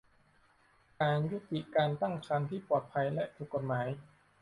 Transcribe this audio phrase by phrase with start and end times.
[1.01, 3.87] การยุติการตั้งครรภ์ที่ปลอดภัยและถูกกฎหมาย